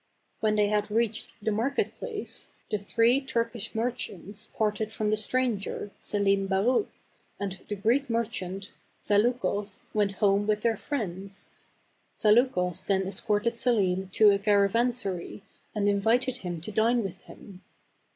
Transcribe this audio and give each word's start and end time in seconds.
When 0.39 0.55
they 0.55 0.65
had 0.69 0.89
reached 0.89 1.27
the 1.43 1.51
market 1.51 1.93
place, 1.99 2.49
the 2.71 2.79
three 2.79 3.21
Turkish 3.21 3.75
merchants 3.75 4.47
parted 4.57 4.91
from 4.91 5.11
the 5.11 5.15
stranger, 5.15 5.91
Selim 5.99 6.47
Baruch, 6.47 6.89
and 7.39 7.61
the 7.67 7.75
Greek 7.75 8.09
merchant, 8.09 8.71
Zaleukos, 9.03 9.83
and 9.83 9.93
went 9.93 10.11
home 10.13 10.47
with 10.47 10.61
their 10.61 10.75
friends. 10.75 11.51
Zaleukos 12.17 12.83
then 12.85 13.03
escorted 13.07 13.55
Selim 13.55 14.09
to 14.13 14.31
a 14.31 14.39
caravansary 14.39 15.43
and 15.75 15.87
invited 15.87 16.37
him 16.37 16.61
to 16.61 16.71
dine 16.71 17.03
with 17.03 17.25
him. 17.25 17.61